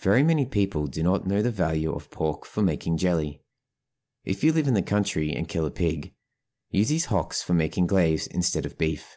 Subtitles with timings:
[0.00, 3.40] Very many people do not know the value of pork for making jelly.
[4.22, 6.12] If you live in the country and kill a pig,
[6.68, 9.16] use his hocks for making glaze instead of beef.